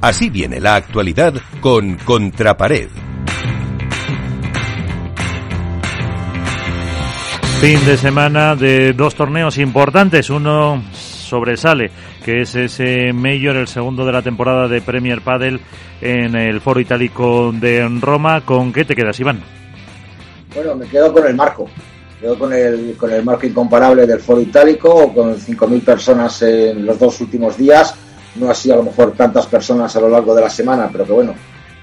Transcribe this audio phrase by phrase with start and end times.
[0.00, 2.88] Así viene la actualidad con Contrapared.
[7.60, 10.30] Fin de semana de dos torneos importantes.
[10.30, 11.90] Uno sobresale,
[12.24, 15.60] que es ese Mayor, el segundo de la temporada de Premier Padel
[16.00, 18.40] en el Foro Itálico de Roma.
[18.46, 19.42] ¿Con qué te quedas, Iván?
[20.54, 21.66] Bueno, me quedo con el marco.
[22.14, 26.86] Me quedo con el, con el marco incomparable del Foro Itálico, con 5.000 personas en
[26.86, 27.94] los dos últimos días.
[28.36, 31.12] No así a lo mejor tantas personas a lo largo de la semana, pero que
[31.12, 31.34] bueno,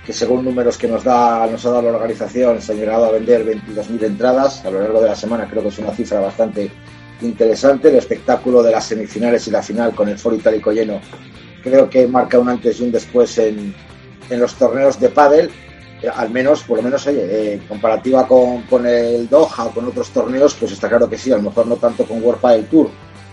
[0.06, 3.12] que según números que nos da nos ha dado la organización se han llegado a
[3.12, 6.72] vender 22.000 entradas a lo largo de la semana creo que es una cifra bastante
[7.22, 7.90] interesante.
[7.90, 11.02] El espectáculo de las semifinales y la final con el foro itálico lleno
[11.62, 13.76] creo que marca un antes y un después en,
[14.30, 15.52] en los torneos de pádel.
[16.02, 19.88] Eh, al menos por lo menos oye eh, comparativa con, con, el Doha o con
[19.88, 22.68] otros torneos pues está claro que sí a lo mejor no tanto con World Padel
[22.68, 22.90] Tour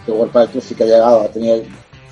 [0.06, 1.64] que World Padel Tour sí que ha llegado a tener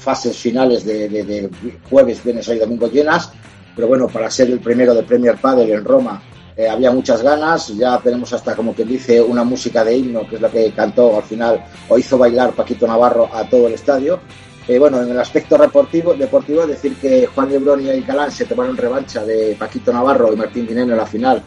[0.03, 1.51] fases finales de, de, de
[1.89, 3.31] jueves, viernes y domingo llenas
[3.75, 6.23] pero bueno, para ser el primero de Premier Padel en Roma
[6.57, 10.37] eh, había muchas ganas, ya tenemos hasta como que dice una música de himno, que
[10.37, 14.21] es la que cantó al final o hizo bailar Paquito Navarro a todo el estadio.
[14.69, 18.77] Eh, bueno, en el aspecto deportivo, deportivo, decir que Juan Lebrón y Galán se tomaron
[18.77, 21.43] revancha de Paquito Navarro y Martín Dineno en la final,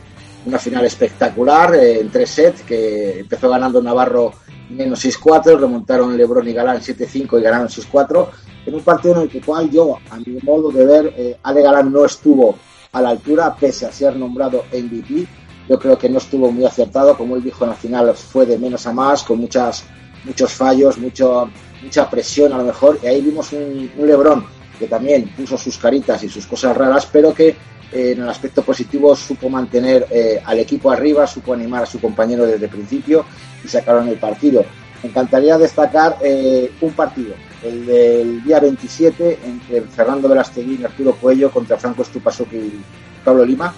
[0.45, 4.33] una final espectacular eh, en tres sets, que empezó ganando Navarro
[4.69, 8.27] menos 6-4, remontaron Lebrón y Galán 7-5 y ganaron 6-4
[8.65, 11.37] en un partido en el cual yo, a mi modo de ver, eh,
[11.85, 12.55] no estuvo
[12.91, 15.27] a la altura, pese a ser nombrado MVP.
[15.67, 18.57] Yo creo que no estuvo muy acertado, como él dijo en la final, fue de
[18.57, 19.83] menos a más, con muchas,
[20.23, 22.99] muchos fallos, mucha presión a lo mejor.
[23.03, 24.45] Y ahí vimos un, un Lebrón
[24.77, 27.55] que también puso sus caritas y sus cosas raras, pero que
[27.95, 31.99] eh, en el aspecto positivo supo mantener eh, al equipo arriba, supo animar a su
[31.99, 33.25] compañero desde el principio
[33.63, 34.65] y sacaron el partido.
[35.03, 41.15] Me encantaría destacar eh, un partido, el del día 27 entre Fernando Velasteguín y Arturo
[41.15, 42.83] Cuello contra Franco Estupasuki y
[43.23, 43.73] Pablo Lima,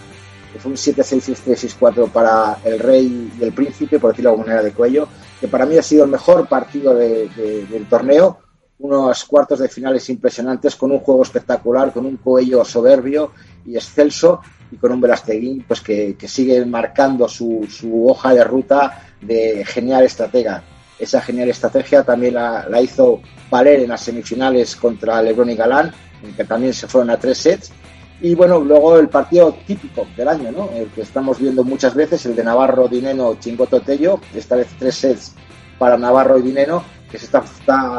[0.53, 4.63] que fue un 7-6-6-3-6-4 para el Rey y el Príncipe, por decirlo de alguna manera,
[4.63, 5.07] de Cuello,
[5.39, 8.39] que para mí ha sido el mejor partido de, de, del torneo,
[8.79, 13.31] unos cuartos de finales impresionantes, con un juego espectacular, con un Cuello soberbio
[13.65, 14.41] y excelso,
[14.71, 19.65] y con un Velasteguín pues, que, que sigue marcando su, su hoja de ruta de
[19.65, 20.63] genial estratega
[20.99, 25.93] esa genial estrategia también la, hizo valer en las semifinales contra Lebron y Galán,
[26.23, 27.71] en que también se fueron a tres sets.
[28.19, 30.69] Y bueno, luego el partido típico del año, ¿no?
[30.73, 34.95] El que estamos viendo muchas veces, el de Navarro, Dineno, Chingoto Tello, esta vez tres
[34.95, 35.35] sets
[35.77, 37.43] para Navarro y Dineno, que se está,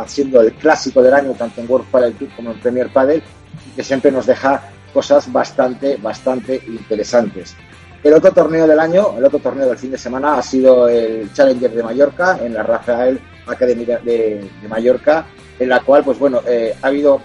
[0.00, 3.22] haciendo el clásico del año, tanto en World Padel Tour como en Premier Padel,
[3.66, 7.54] y que siempre nos deja cosas bastante, bastante interesantes.
[8.02, 11.32] El otro torneo del año, el otro torneo del fin de semana ha sido el
[11.32, 15.26] Challenger de Mallorca en la Rafael Academy de, Mallorca,
[15.58, 17.20] en la cual, pues bueno, eh, ha habido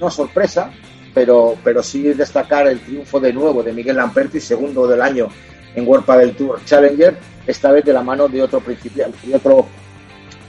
[0.00, 0.70] no sorpresa,
[1.12, 5.28] pero, pero sí destacar el triunfo de nuevo de Miguel Lamperti, segundo del año
[5.74, 9.66] en World Padel Tour Challenger, esta vez de la mano de otro principiante, de otro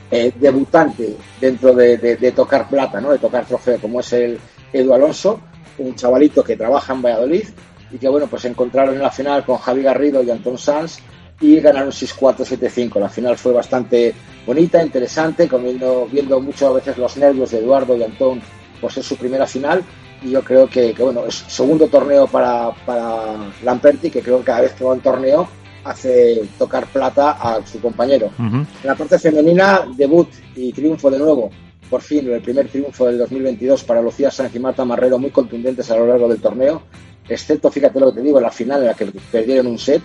[0.10, 3.12] eh, debutante dentro de, de, de, tocar plata, ¿no?
[3.12, 4.40] de tocar trofeo, como es el
[4.72, 5.42] Edu Alonso,
[5.80, 7.46] un chavalito que trabaja en Valladolid
[7.96, 11.00] y que bueno, pues se encontraron en la final con Javi Garrido y Anton Sanz
[11.40, 13.00] y ganaron 6-4, 7-5.
[13.00, 14.14] La final fue bastante
[14.46, 18.42] bonita, interesante, viendo, viendo mucho a veces los nervios de Eduardo y Antón
[18.82, 19.82] por ser su primera final.
[20.22, 24.46] Y yo creo que, que bueno, es segundo torneo para, para Lamperti, que creo que
[24.46, 25.48] cada vez que va a un torneo
[25.86, 28.32] hace tocar plata a su compañero.
[28.38, 28.66] Uh -huh.
[28.84, 31.50] En la parte femenina, debut y triunfo de nuevo.
[31.90, 35.90] Por fin, el primer triunfo del 2022 para Lucía Sánchez y Marta Marrero, muy contundentes
[35.92, 36.82] a lo largo del torneo
[37.28, 40.02] excepto, fíjate lo que te digo, la final en la que perdieron un set,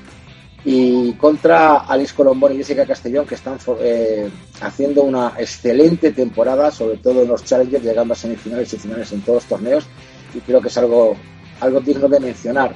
[0.64, 4.28] y contra Alice Colombón y Jessica Castellón, que están eh,
[4.60, 9.22] haciendo una excelente temporada, sobre todo en los Challengers, llegando a semifinales y finales en
[9.22, 9.86] todos los torneos,
[10.34, 11.16] y creo que es algo,
[11.60, 12.74] algo digno de mencionar.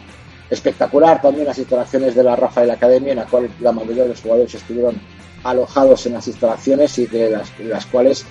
[0.51, 4.21] Espectacular también las instalaciones de la Rafael Academy, en la cual la mayoría de los
[4.21, 4.95] jugadores estuvieron
[5.43, 8.25] alojados en las instalaciones y de las, las cuales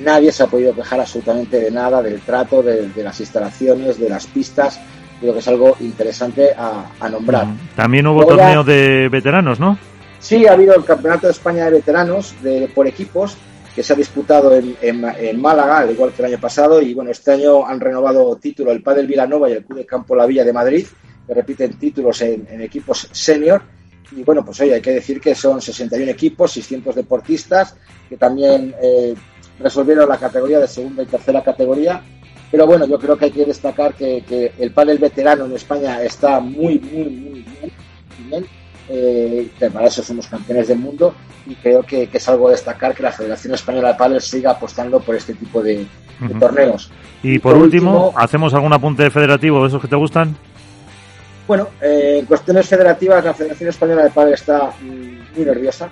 [0.00, 4.08] nadie se ha podido quejar absolutamente de nada, del trato, de, de las instalaciones, de
[4.08, 4.80] las pistas,
[5.20, 7.46] creo que es algo interesante a, a nombrar.
[7.74, 9.78] También hubo Luego de veteranos, ¿no?
[10.18, 13.36] Sí, ha habido el Campeonato de España de Veteranos de, por equipos
[13.74, 16.94] que se ha disputado en, en, en, Málaga, al igual que el año pasado, y
[16.94, 20.24] bueno, este año han renovado título el Padel Vilanova y el Club de Campo La
[20.24, 20.86] Villa de Madrid,
[21.26, 23.62] que repiten títulos en, en equipos senior,
[24.12, 27.76] y bueno, pues oye, hay que decir que son 61 equipos, 600 deportistas,
[28.08, 29.14] que también eh,
[29.58, 32.02] resolvieron la categoría de segunda y tercera categoría,
[32.50, 36.02] pero bueno, yo creo que hay que destacar que, que el pádel veterano en España
[36.02, 37.72] está muy, muy, muy bien.
[38.30, 38.46] bien.
[38.88, 41.12] Eh, para eso somos campeones del mundo
[41.44, 44.52] y creo que, que, es algo a destacar que la Federación Española de Pádel siga
[44.52, 45.86] apostando por este tipo de,
[46.38, 46.90] torneos.
[47.22, 50.36] Y por, último, ¿hacemos algún apunte federativo de esos que te gustan?
[51.48, 55.90] Bueno, eh, en cuestiones federativas, la Federación Española de Padres está mm, muy nerviosa,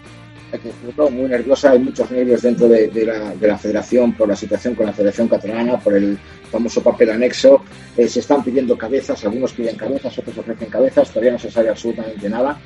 [0.63, 1.71] decirlo, muy nerviosa.
[1.71, 5.95] Hay muchos nervios dentro de, la, federación por la situación con la Federación Catalana, por
[5.95, 6.19] el
[6.51, 7.63] famoso papel anexo.
[7.97, 11.69] Eh, se están pidiendo cabezas, algunos piden cabezas, otros ofrecen cabezas, todavía no se sabe
[11.69, 12.59] absolutamente nada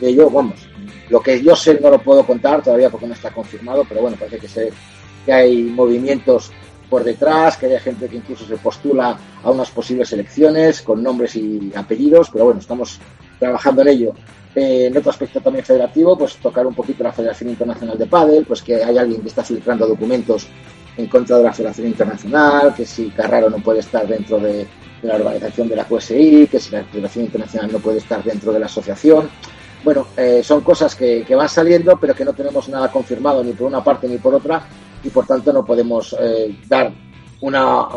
[0.00, 0.30] de ello.
[0.30, 0.66] Vamos,
[1.08, 4.16] lo que yo sé no lo puedo contar todavía porque no está confirmado, pero bueno,
[4.18, 4.70] parece que, se,
[5.24, 6.50] que hay movimientos
[6.92, 11.34] por detrás, que haya gente que incluso se postula a unas posibles elecciones con nombres
[11.36, 13.00] y apellidos, pero bueno, estamos
[13.42, 14.14] trabajando en ello.
[14.54, 18.44] Eh, en otro aspecto también federativo, pues tocar un poquito la Federación Internacional de Padel,
[18.44, 20.46] pues que hay alguien que está filtrando documentos
[20.96, 24.66] en contra de la Federación Internacional, que si Carraro no puede estar dentro de,
[25.02, 28.60] la organización de la QSI, que si la Federación Internacional no puede estar dentro de
[28.60, 29.28] la asociación.
[29.82, 33.66] Bueno, eh, son cosas que, van saliendo, pero que no tenemos nada confirmado ni por
[33.66, 34.62] una parte ni por otra,
[35.02, 36.92] y por tanto no podemos eh, dar
[37.40, 37.88] una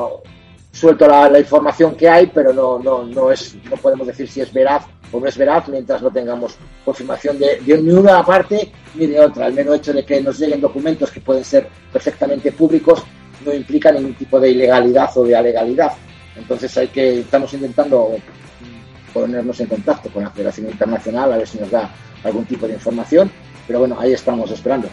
[0.76, 4.52] suelto la, información que hay, pero no, no, no, es, no podemos decir si es
[4.52, 9.20] veraz o no es veraz mientras no tengamos confirmación de, ni una parte ni de
[9.20, 9.48] otra.
[9.48, 13.04] El mero hecho de que nos lleguen documentos que pueden ser perfectamente públicos
[13.46, 15.92] no implica ningún tipo de ilegalidad o de alegalidad.
[16.36, 18.16] Entonces hay que, estamos intentando
[19.14, 21.90] ponernos en contacto con la Federación Internacional a ver si nos da
[22.24, 23.32] algún tipo de información
[23.68, 24.90] pero bueno, ahí estamos esperando.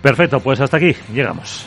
[0.00, 1.66] Perfecto, pues hasta aquí llegamos.